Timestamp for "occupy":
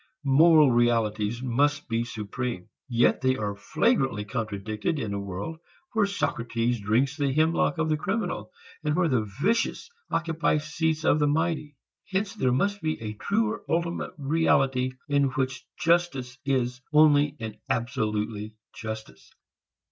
10.09-10.55